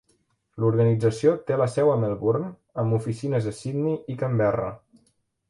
[0.61, 2.49] L'organització té la seu a Melbourne
[2.85, 4.73] amb oficines a Sydney i Canberra.